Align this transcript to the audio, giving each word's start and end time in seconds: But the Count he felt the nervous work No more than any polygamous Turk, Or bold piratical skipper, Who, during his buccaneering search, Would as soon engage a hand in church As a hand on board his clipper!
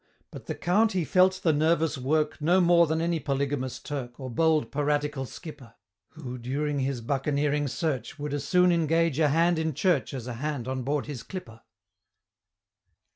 But 0.31 0.47
the 0.47 0.55
Count 0.55 0.93
he 0.93 1.05
felt 1.05 1.41
the 1.43 1.53
nervous 1.53 1.95
work 1.95 2.41
No 2.41 2.59
more 2.59 2.87
than 2.87 3.01
any 3.01 3.19
polygamous 3.19 3.77
Turk, 3.77 4.19
Or 4.19 4.31
bold 4.31 4.71
piratical 4.71 5.27
skipper, 5.27 5.75
Who, 6.13 6.39
during 6.39 6.79
his 6.79 7.01
buccaneering 7.01 7.67
search, 7.67 8.17
Would 8.17 8.33
as 8.33 8.43
soon 8.43 8.71
engage 8.71 9.19
a 9.19 9.29
hand 9.29 9.59
in 9.59 9.75
church 9.75 10.15
As 10.15 10.25
a 10.25 10.33
hand 10.41 10.67
on 10.67 10.81
board 10.81 11.05
his 11.05 11.21
clipper! 11.21 11.61